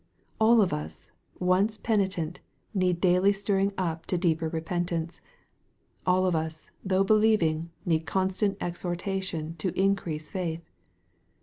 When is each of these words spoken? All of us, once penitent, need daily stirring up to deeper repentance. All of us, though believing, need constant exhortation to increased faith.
All 0.39 0.63
of 0.63 0.73
us, 0.73 1.11
once 1.39 1.77
penitent, 1.77 2.39
need 2.73 2.99
daily 2.99 3.31
stirring 3.31 3.71
up 3.77 4.07
to 4.07 4.17
deeper 4.17 4.49
repentance. 4.49 5.21
All 6.07 6.25
of 6.25 6.35
us, 6.35 6.71
though 6.83 7.03
believing, 7.03 7.69
need 7.85 8.07
constant 8.07 8.57
exhortation 8.59 9.55
to 9.57 9.71
increased 9.79 10.31
faith. 10.31 10.67